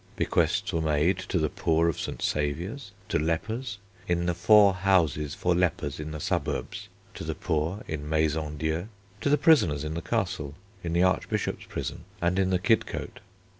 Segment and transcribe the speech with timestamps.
[0.15, 2.23] Bequests were made to the poor of St.
[2.23, 3.77] Saviour's; to lepers
[4.07, 8.89] "in the 4 houses for lepers in the suburbs," to the poor in maisons dieu;
[9.19, 13.19] to the prisoners in the Castle, in the Archbishop's prison, and in the Kidcote.